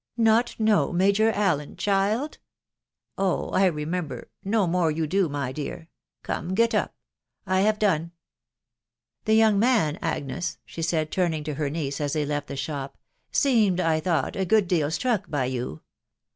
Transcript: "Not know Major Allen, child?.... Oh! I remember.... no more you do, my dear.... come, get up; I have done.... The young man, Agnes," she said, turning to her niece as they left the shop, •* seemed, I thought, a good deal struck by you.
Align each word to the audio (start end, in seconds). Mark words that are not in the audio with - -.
"Not 0.17 0.59
know 0.59 0.91
Major 0.91 1.29
Allen, 1.29 1.75
child?.... 1.75 2.39
Oh! 3.19 3.49
I 3.51 3.65
remember.... 3.67 4.31
no 4.43 4.65
more 4.65 4.89
you 4.89 5.05
do, 5.05 5.29
my 5.29 5.51
dear.... 5.51 5.89
come, 6.23 6.55
get 6.55 6.73
up; 6.73 6.95
I 7.45 7.59
have 7.59 7.77
done.... 7.77 8.11
The 9.25 9.35
young 9.35 9.59
man, 9.59 9.99
Agnes," 10.01 10.57
she 10.65 10.81
said, 10.81 11.11
turning 11.11 11.43
to 11.43 11.53
her 11.53 11.69
niece 11.69 12.01
as 12.01 12.13
they 12.13 12.25
left 12.25 12.47
the 12.47 12.55
shop, 12.55 12.95
•* 12.97 12.99
seemed, 13.35 13.79
I 13.79 13.99
thought, 13.99 14.35
a 14.35 14.43
good 14.43 14.67
deal 14.67 14.89
struck 14.89 15.29
by 15.29 15.45
you. 15.45 15.81